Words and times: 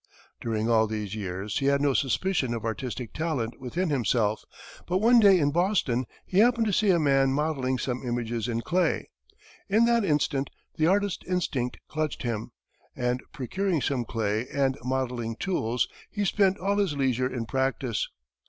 During 0.41 0.67
all 0.67 0.87
these 0.87 1.13
years 1.13 1.59
he 1.59 1.67
had 1.67 1.79
no 1.79 1.93
suspicion 1.93 2.55
of 2.55 2.65
artistic 2.65 3.13
talent 3.13 3.59
within 3.59 3.91
himself, 3.91 4.43
but 4.87 4.97
one 4.97 5.19
day 5.19 5.37
in 5.37 5.51
Boston 5.51 6.07
he 6.25 6.39
happened 6.39 6.65
to 6.65 6.73
see 6.73 6.89
a 6.89 6.97
man 6.97 7.31
modelling 7.33 7.77
some 7.77 8.01
images 8.03 8.47
in 8.47 8.61
clay. 8.61 9.11
In 9.69 9.85
that 9.85 10.03
instant, 10.03 10.49
the 10.75 10.87
artist 10.87 11.23
instinct 11.27 11.77
clutched 11.87 12.23
him, 12.23 12.49
and 12.95 13.21
procuring 13.31 13.79
some 13.79 14.03
clay 14.03 14.47
and 14.51 14.75
modelling 14.83 15.35
tools, 15.35 15.87
he 16.09 16.25
spent 16.25 16.57
all 16.57 16.77
his 16.79 16.95
leisure 16.97 17.31
in 17.31 17.45
practice. 17.45 18.09